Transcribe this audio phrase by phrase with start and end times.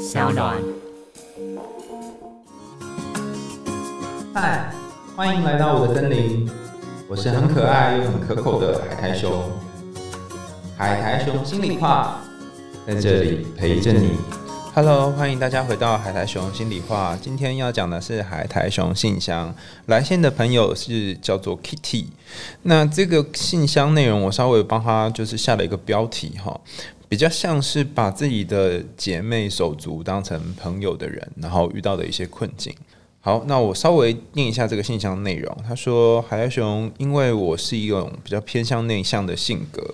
[0.00, 0.56] 小暖。
[4.32, 4.72] 嗨，
[5.14, 6.48] 欢迎来到我的森林，
[7.06, 9.30] 我是很可爱又很可口的海苔熊。
[10.74, 12.22] 海苔熊心里话，
[12.86, 14.12] 在这里陪着你。
[14.74, 17.14] Hello，欢迎大家回到海苔熊心里话。
[17.20, 19.54] 今天要讲的是海苔熊信箱，
[19.84, 22.06] 来信的朋友是叫做 Kitty。
[22.62, 26.58] 那这个信箱内容，我稍微帮他就是下了一个标题哈，
[27.10, 32.72] 比较像是把自己的姐妹手足当成朋友的人，然后遇到的一些困境。
[33.20, 35.54] 好，那我稍微念一下这个信箱内容。
[35.66, 39.92] 他说：“海苔熊，因为我是一种比较偏向内向的性格，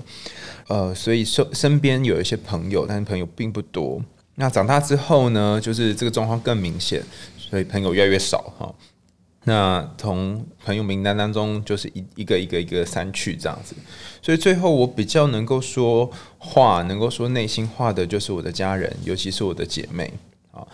[0.68, 3.98] 呃，所以身身边有一些朋友，但是朋友并不多。
[4.34, 7.02] 那长大之后呢，就是这个状况更明显，
[7.38, 8.74] 所以朋友越来越少哈。
[9.48, 13.76] 那从朋友名单当中，就是一一个一个一个删去这样子。
[14.20, 20.12] 所以最后我比较能够说话，能够说内心话的，就是我的家人，尤其是我的姐妹
[20.50, 20.66] 啊。”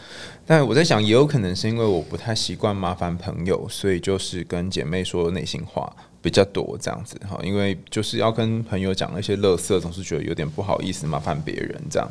[0.47, 7.39] 但我在想，也有可能是因为我不太习惯麻烦朋友，所以就是跟姐妹说内心话比较多这样子哈。
[7.45, 12.11] 因为就是要跟朋友讲那些乐色，总是觉得有点不好意思麻烦别人这样。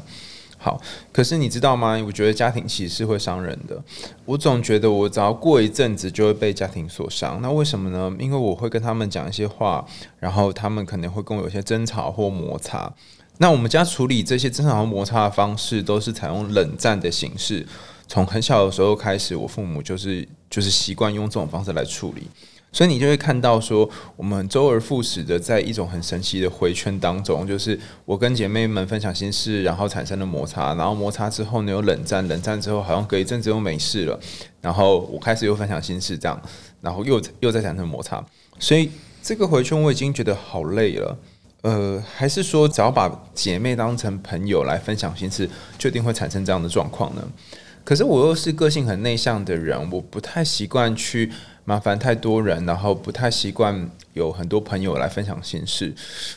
[0.63, 0.79] 好，
[1.11, 1.99] 可是你知道吗？
[2.05, 3.83] 我觉得家庭其实是会伤人的。
[4.25, 7.39] 我总觉得我只要过一阵子就会被家庭所伤。
[7.41, 8.15] 那为什么呢？
[8.19, 9.83] 因为我会跟他们讲一些话，
[10.19, 12.93] 然后他们可能会跟我有些争吵或摩擦。
[13.39, 17.65] 那我们家处理这些争吵和摩擦的方式，都是采用冷战的形式。
[18.07, 22.27] 从很小的时候开始，我父母就是就是习惯用这种方式来处理，
[22.71, 34.17] 所以你就会看到说，我们周而复始的在一种很神奇的回圈当中，就是我跟姐妹们分享心事，然后产生了摩擦，然后摩擦之后呢有冷战，冷战之后好像隔一阵子又没事了，
[34.61, 36.41] 然后我开始又分享心事，这样，
[36.79, 38.23] 然后又又在产生摩擦，
[38.57, 38.89] 所以
[39.21, 41.17] 这个回圈我已经觉得好累了。
[41.63, 45.47] 呃，还是说只要把姐妹当成朋友来分享心事，
[45.77, 47.21] 就一定会产生这样的状况呢？
[47.83, 51.31] 可是我又是个性很内向的人，我不太习惯去
[51.63, 55.93] 麻烦太多人，然后不太习惯有很多朋友来分享心事。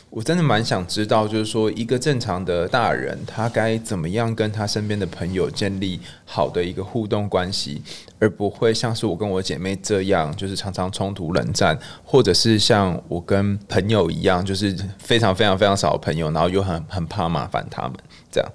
[0.09, 7.81] 我真的蛮想知道，就是说一个正常的大人，他该怎么样跟他身边的朋友建立好的一个互动关系，
[8.19, 17.93] 而不会像是我跟我姐妹这样，就是常常冲突冷战，或者是像我跟朋友一样，就是非常非常非常少的朋友，然后又很很怕麻烦他们
[18.31, 18.51] 这样。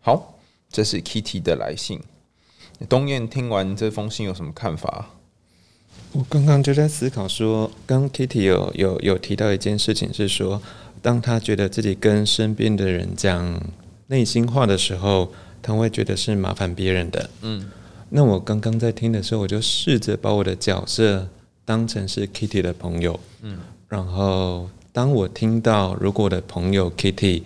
[0.00, 0.38] 好，
[0.70, 2.00] 这是 Kitty 的来信。
[2.88, 5.10] 东燕听完这封信有什么看法？
[6.12, 10.62] 我刚刚就在思考说，刚 Kitty 有有有提到一件事情，是说，
[11.02, 13.60] 当他觉得自己跟身边的人讲
[14.06, 17.30] 内心话的时候，他会觉得是麻烦别人的。
[17.42, 17.68] 嗯，
[18.10, 21.26] 那我刚刚在听的时候，我就试着把我的角色
[21.64, 23.18] 当成是 Kitty 的朋友。
[23.42, 27.42] 嗯，然后当我听到如果我的朋友 Kitty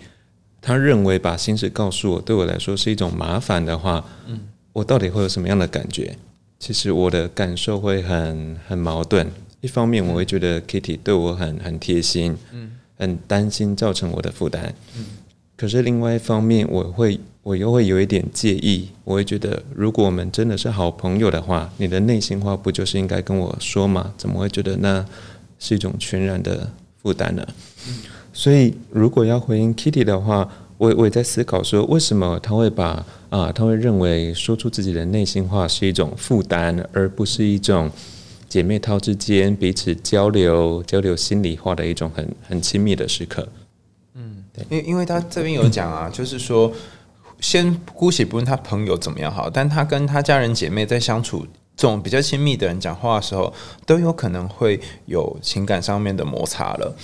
[0.61, 4.41] 他认为把心事告诉我，对我来说是一种麻烦的话，嗯。
[4.71, 6.15] 我到底会有什么样的感觉？
[6.59, 9.31] 其实我的感受会很很矛盾。
[9.61, 15.05] 一方面，我会觉得 Kitty 对我很很贴心，嗯，很担心造成我的负担，嗯。
[15.57, 18.89] 可是另外一方面，我会我又会有一点介意。
[19.03, 24.13] 我会觉得，如果我们真的是好朋友的话，你的内心话不就是应该跟我说吗？
[24.17, 25.05] 怎么会觉得那
[25.57, 26.71] 是一种全然的
[27.01, 27.45] 负担呢？
[28.31, 37.89] 所以，如果要回应 Kitty 的话，我我也在思考说，为什么他会把啊，他会认为说出自己的内心话是一种负担，而不是一种
[38.47, 43.47] 姐妹淘之间彼此交流、交流心里话的一种很很亲密的时刻。
[44.15, 46.73] 嗯，对，因因为他这边有讲啊，就是说，
[47.39, 51.45] 先姑且不论他朋友怎么样好，但他跟他家人姐妹在相处
[51.77, 53.53] 这种比较亲密的人讲话的时候，
[53.85, 56.95] 都有可能会有情感上面的摩擦了。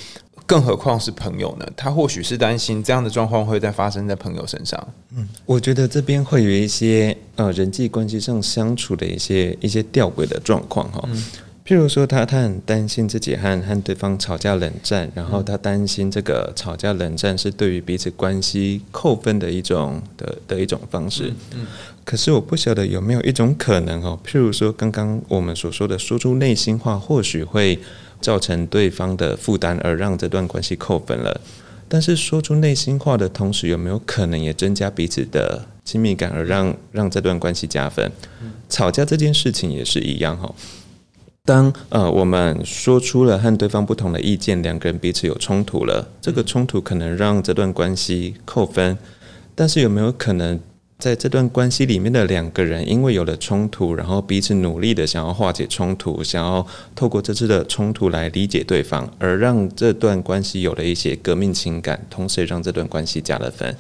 [0.47, 1.66] 更何况是朋友呢？
[1.75, 4.88] 他或许是担心这样的状况会再发生在朋友身上。
[5.16, 11.03] 嗯，我觉得这边会有一些呃人际关系上相处的一些一些吊诡的状况哈。
[11.07, 11.17] 嗯，
[11.66, 21.34] 譬如说他他很担心自己和和对方吵架冷战，然后他担心这个吵架冷战是对于彼此关系扣分的一种的的一种方式。
[21.55, 21.66] 嗯，
[22.03, 27.79] 可是我不晓得有没有一种可能哦，譬如说刚刚我们所说的说出内心话，或许会。
[28.25, 31.39] 造成对方的负担，而让这段关系扣分了。
[31.87, 38.11] 但是说出内心话的同时，有没有可能也增加彼此的亲密感，而让让这段关系加分？
[38.67, 40.51] 吵架这件事情也是一样哈。
[41.45, 48.97] 当呃我们说出了和对方不同的意见，两个人彼此有冲突了，这个冲突可能让这段关系扣分。
[49.53, 50.59] 但是有没有可能？
[50.97, 56.65] 在这段关系里面的两个人，因为有了冲突，然后彼此努力的想要化解冲突，想要
[56.95, 63.75] 透过这次的冲突来理解对方，而让这段关系有了一些革命情感，同时也让这段关系加了分。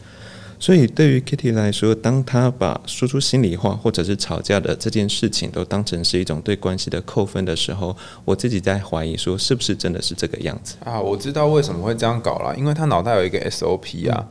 [0.57, 10.99] 所以对于 Kitty 来说，当他把说出心里话或者是吵架的这件事情都当成是一种对关系的扣分的时候，我自己在怀疑说，是不是真的是这个样子啊？
[10.99, 14.25] 我知道为什么会这样搞了，因为他脑袋有一个 SOP 啊，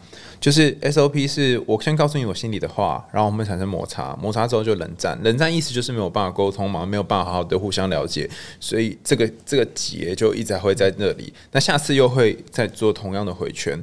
[0.44, 8.28] 就是 SOP 是我先告诉你我心里的话，然后我们产生摩擦，摩擦之后就冷战，冷战意思就是没有办法沟通嘛，没有办法好好的互相了解，
[8.60, 13.82] 所以这个这个结就一直会在那里，那下次又会再做同样的回圈。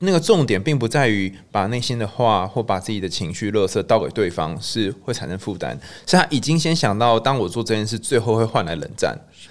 [0.00, 5.78] 那个重点并不在于把内心的话或把自己的情绪、乐色倒给对方，是会产生负担。
[6.06, 9.16] 是他已经先想到，当我做这件事，最后会换来冷战。
[9.30, 9.50] 是，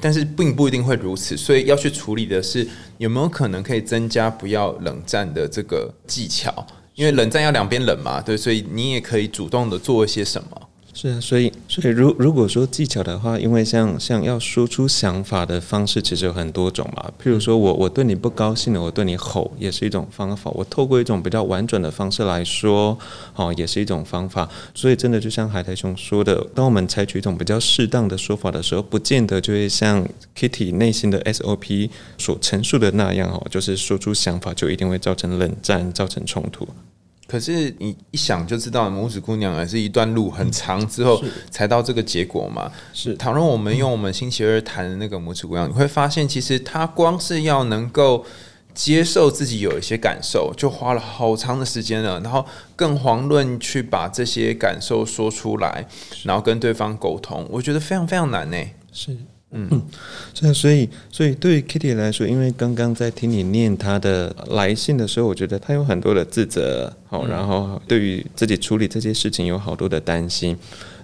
[0.00, 1.36] 但是并不一定会如此。
[1.36, 2.66] 所以要去处理的是，
[2.98, 6.66] 有没有可能可以增加不要冷战的这个技巧？
[6.94, 10.65] 因为冷战要两边冷嘛，对，所以你也可以主动的做一些什么。
[10.98, 17.12] 是啊，所以所以如如果说技巧的话，因为像像要说出想法的方式，其实有很多种嘛。
[17.22, 20.50] 譬如说我我对你不高兴了，我对你吼也是一种方法。
[20.54, 22.98] 我透过一种比较婉转的方式来说，
[23.34, 24.48] 哦，也是一种方法。
[24.74, 30.02] 所以真的就像海苔熊说的，当我们采取一种比较适当的说法的时候，不见得就会像
[30.34, 36.66] Kitty 内心的 SOP 所陈述的那样哦，就是说出想法就一定会造成冷战，造成冲突。
[37.26, 41.20] 可是你一想就知道，拇指姑娘还是一段路很长之后
[41.50, 42.70] 才到这个结果嘛。
[42.92, 48.24] 是，倘若我们用我们星期二谈的那个拇指姑娘，你会发现，其实她光是要能够
[48.72, 52.20] 接受自己有一些感受，就花了好长的时间了。
[52.20, 52.46] 然后
[52.76, 55.86] 更遑论去把这些感受说出来，
[56.24, 58.56] 然后跟对方沟通，我觉得非常非常难呢。
[58.92, 59.16] 是。
[59.52, 59.80] 嗯，
[60.34, 70.56] 所以所以所以对于 Kitty 来说，因为刚刚在听你念他的来信的时候，我觉得他有很多的自责，好，然后对于自己处理这些事情有好多的担心。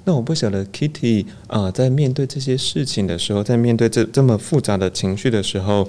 [0.04, 5.88] 那我不晓得 Kitty 啊，在面对这些事情的时候，在面对这这么复杂的情绪的时候，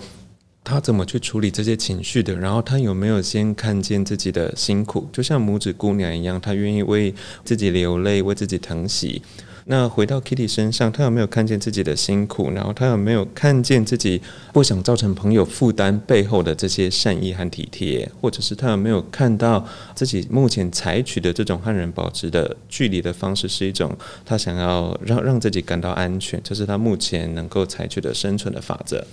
[0.63, 2.35] 他怎么去处理这些情绪的？
[2.35, 5.09] 然后他有没有先看见自己的辛苦？
[5.11, 7.13] 就像拇指姑娘一样，她愿意为
[7.44, 9.23] 自己流泪，为自己疼惜。
[9.65, 12.51] 那回到 Kitty 身上，他有没有看见自己的辛苦？
[12.51, 14.21] 然后他有没有看见自己
[14.51, 18.10] 不想造成朋友负担背后的这些善意和体贴？
[18.19, 19.65] 或者是他有没有看到
[19.95, 23.95] 自己目前采取的这种和人保持的距离的方式，是一种
[24.25, 26.42] 他想要让让自己感到安全？
[26.44, 29.06] 这是他目前能够采取的生存的法则。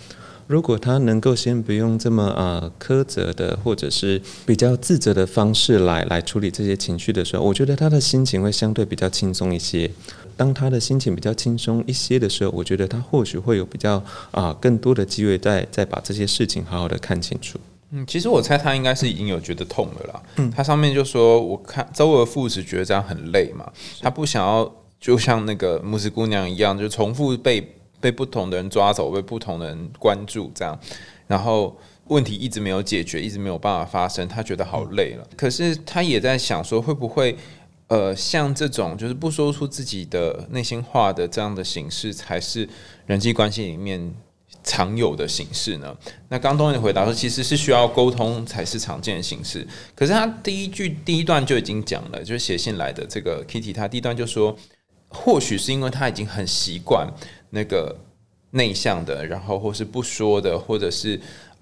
[0.46, 9.88] 如果他能够先不用这么呃苛责的，或者是比较自责的方式来来处理这些情绪的时候，我觉得他的心情会相对比较轻松一些。
[10.40, 17.58] 当他的心情比较轻松一些的时候，我觉得他或许会有比较啊更多的机会再再把这些事情好好的看清楚。
[17.90, 20.22] 嗯，其实我猜他应该是已经有觉得痛了啦。
[20.36, 23.70] 嗯，他上面就说，我看周而复始觉得这样很累嘛，
[24.00, 30.80] 他不想要就像那个牧师姑娘一样，就重复被被不同的人抓走，被不同的人关注这样，
[31.26, 31.76] 然后
[32.06, 35.28] 问题一直没有解决，一直没有办法发生，他觉得好累了。
[35.36, 37.36] 可是他也在想说，会不会？
[37.90, 42.68] 呃，像这种就是不说出自己的内心话的这样的形式，才是
[43.04, 44.14] 人际关系里面
[44.62, 45.92] 常有的形式呢？
[46.28, 49.66] 那刚东的回答说，其实是需要沟通才是常见的形式。
[49.96, 54.56] 可是他第一句第一段就已经讲了，就是写信来的这个 Kitty，他第一段就说，
[55.08, 57.12] 或许是因为他已经很习惯
[57.50, 57.98] 那个
[58.52, 61.20] 内向的，然后或是不说的，或者是。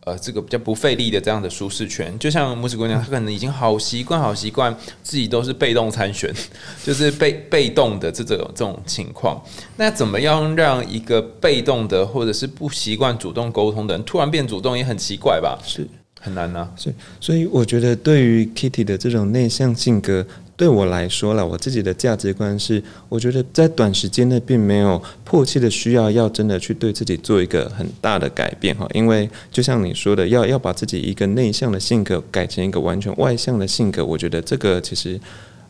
[0.09, 6.33] 呃，这个比较不费力的这样的舒适圈，就像拇指姑娘，她可能已经好习惯、好习惯自己都是被动参选，
[6.83, 9.39] 就是被被动的这种这种情况。
[9.77, 15.59] 那怎么样让一个被动的或者是不习惯主动沟通的人突然变主动，也很奇怪吧？
[15.63, 15.87] 是
[16.19, 16.67] 很难呢。
[16.75, 20.27] 所以，所以我觉得对于 Kitty 的这种内向性格。
[20.59, 35.21] 对我来说了，我自己的价值观是，我觉得在短时间内并没有迫切的需要要真的去对自己做一个很大的改变哈，因为就像你说的，要要把自己一个内向的性格改成一个完全外向的性格，我觉得这个其实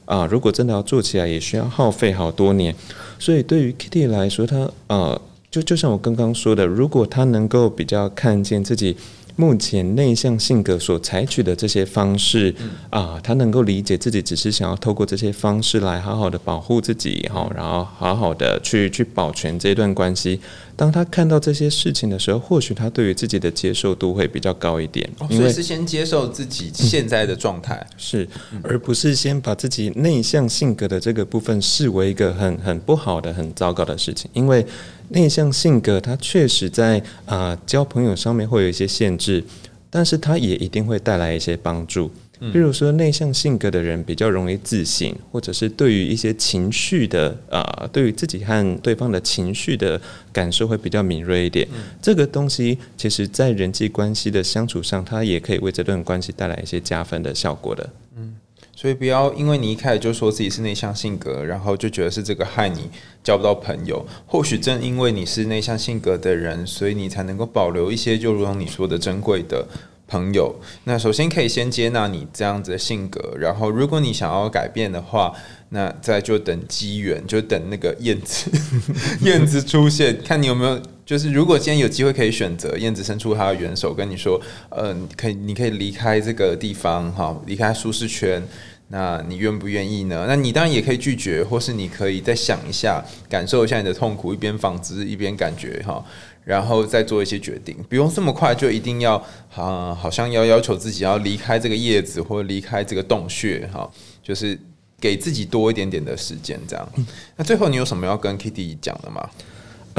[0.06, 2.74] 啊，如果真的要做起来，也需要耗费好多年。
[3.18, 8.96] 所以对于 Kitty 来说，他呃，就就像我刚刚说的，如果他能够比较看见自己。
[9.40, 12.52] 目前内向性格所采取的这些方式
[12.90, 20.40] 啊，他能够理解自己只是想要透过这些方式来好好的保护自己哈，然后好好的去去保全这段关系。
[20.78, 25.10] 当他看到这些事情的时候，或许他对于自己的接受度会比较高一点。
[25.28, 28.26] 所以是先接受自己现在的状态，是，
[28.62, 34.64] 而不是先把自己内向性格的这个部分视为一个很很不好的、很糟糕的事情，因为。
[35.10, 39.42] 内向性格，它确实在啊交朋友上面会有一些限制，
[39.88, 42.10] 但是它也一定会带来一些帮助。
[42.52, 50.00] 比如说，内向性格的人比较容易自信，或者是对于一些情绪的啊，对于自己和对方的情绪的
[50.32, 51.66] 感受会比较敏锐一点。
[52.00, 57.90] 这个东西，其实在人际关系的相处上，它也可以为这段关系带来一些加分的效果的。
[58.16, 58.36] 嗯。
[58.76, 62.88] 所以不要因为你一开始就说自己是内向性格，然后就觉得是这个害你
[63.24, 64.06] 交不到朋友。
[64.24, 69.66] 或许正因为你是内向性格的人，所以你才能够保留一些，就如同你说的珍贵的
[70.08, 70.58] 朋友。
[70.84, 75.32] 那首先可以先接纳你这样子的性格，然后如果你想要改变的话，
[75.68, 78.50] 那再就等机缘，就等那个燕子
[79.22, 80.80] 燕子出现，看你有没有。
[81.08, 84.38] 就是如果今天有机会可以选择，燕子伸出他的援手跟你说，
[84.76, 88.46] 嗯，可以，你可以离开这个地方，哈，离开舒适圈，
[88.88, 90.26] 那你愿不愿意呢？
[90.28, 96.04] 那你当然也可以拒绝，或是你可以再想一下，感受一下你的痛苦，一边纺织一边感觉哈，
[96.48, 99.22] 然后再做一些决定，不用这么快就一定要
[99.54, 103.86] 啊，好像要要求自己要离开这个叶子或离开这个洞穴哈，
[104.22, 104.58] 就是
[104.98, 106.88] 给自己多一点点的时间这样。
[107.36, 109.28] 那最后你有什么要跟 Kitty 讲的吗？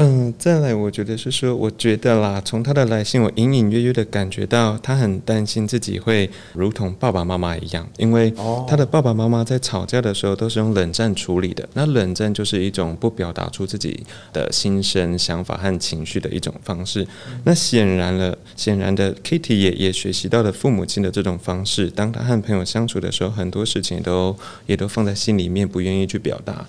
[0.02, 8.32] 嗯，再来，我觉得是说，我觉得啦，从他的来信，我隐隐约约的感觉到，他很担心自己会如同爸爸妈妈一样，因为
[8.66, 11.68] 他的爸爸妈妈在吵架的时候都是用冷战处理的。
[11.74, 14.02] 那冷战就是一种不表达出自己
[14.32, 17.06] 的心声、想法和情绪的一种方式。
[17.44, 21.90] 那显然了，显然的，Kitty 也也学习到了父母亲的这种方式。
[21.90, 26.66] 当他和朋友相处的时候，很多事情都也都放在心里面，不愿意去表达。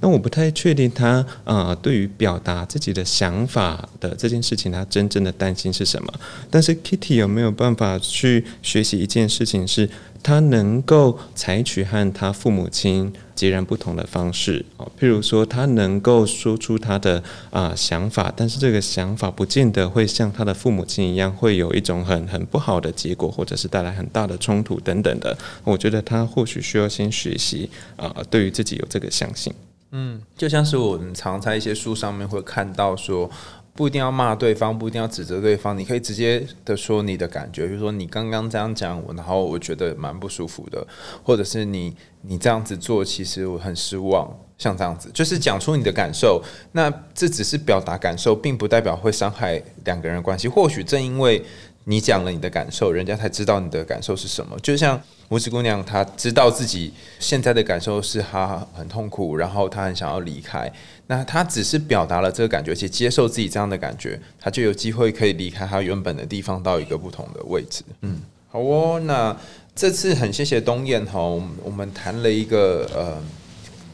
[0.00, 2.66] 那我不太确定他啊，对于表达。
[2.72, 6.10] 自己的想法的这件事情，他真正的担心是什么？
[6.50, 9.86] 但是 Kitty 有没有办法去学习一件事情，是
[10.22, 14.90] 他能够采取和他父母亲截然不同的方式哦？
[14.98, 25.36] 譬如说，他能够说出他的啊想法，但是这个想法不见得会像他的父母亲一样，会有一种很很不好的结果，或者是带来很大的冲突等等的。
[25.62, 29.52] 我觉得他或许需要先学习啊，对于自己有这个相信。
[29.92, 33.30] 嗯，就像是我们常在一些书上面会看到说，
[33.74, 40.86] 不一定要骂对方，不一定要指责对方，你可以直接的说你的感觉，比如说你刚刚这样讲我，然后我觉得蛮不舒服的，
[41.22, 46.42] 或者是你你这样子做，其实我很失望，像这样子，就是讲出你的感受。
[46.72, 50.48] 那这只是表达感受，并不代表会伤害两个人的关系。
[50.48, 51.44] 或许正因为
[51.84, 54.58] 你讲了你的感受，人家才知道你的感受是什么。
[54.60, 55.00] 就像。
[55.30, 60.70] 拇指姑娘，她知道自己现在的感受是她很痛苦，然后她很想要离开。
[61.06, 67.82] 那她只是表达了这个感觉，且接受自己这样的感觉，她就有机会可以离开她原本的地方，到一个不同的位置。
[68.02, 68.20] 嗯，
[68.50, 69.00] 好哦。
[69.06, 69.34] 那
[69.74, 71.18] 这次很谢谢东燕哈，
[71.62, 73.16] 我们谈了一个呃，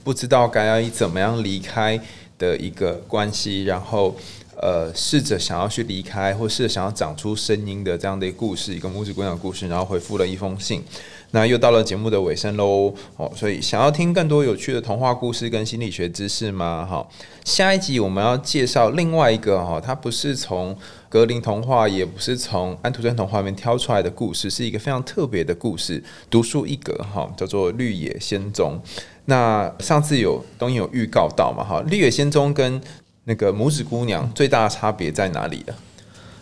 [0.03, 2.01] 不知道该要怎么样离开
[2.37, 4.17] 的一个关系，然后。
[4.61, 10.83] 呃，试着想要去离开，或是想要长出声音的这样的一个故事，一个拇指姑娘故事，然后回复了一封信。
[11.31, 16.87] 那又到了节目的尾声喽，哦，所以想要听更多有趣的童话故事跟心理学知识吗？
[16.89, 17.07] 哈，
[17.45, 20.75] 下一集我们要介绍另外一个哈，它不是从
[21.11, 28.81] 格林童话，也不是从安徒生童话里面挑出来的故事，是一个非常特别的故事，独树一格哈，叫做《绿野仙踪》。
[29.27, 31.63] 那上次有东有预告到嘛？
[31.63, 32.81] 哈，《绿野仙踪》跟
[33.29, 35.77] 那个拇指姑娘最大的差别在哪里啊？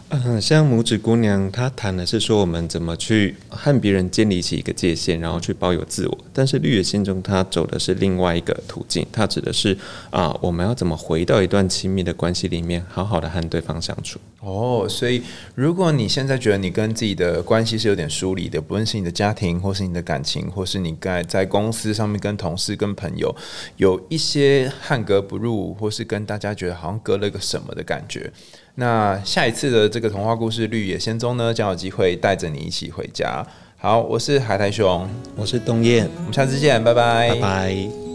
[0.08, 6.18] 嗯，像拇指姑娘，她谈的是说我们怎么去和别人建立起一个界限，然后去保有自我。
[6.32, 9.76] 但是绿野心中，她走的是另外一个途径，她指的是
[10.10, 14.20] 啊，我们要怎么回到一段亲密的关系里面，好好的和对方相处。
[14.40, 15.20] 哦，所以
[15.56, 23.34] 如果你现在觉得你跟自己的关系是有点疏离的，不论是你的家庭，或是你的感情，或是你在在公司上面跟同事、跟朋友
[23.76, 28.30] 有一些汉格不入，或是跟大家觉得好像隔了个什么的感觉。
[28.76, 33.44] 那下一次的这个童话故事《绿野仙踪》呢，将有机会带着你一起回家。
[33.78, 38.05] 好，我是海苔熊，我是冬燕，我们下次见，拜拜，拜拜。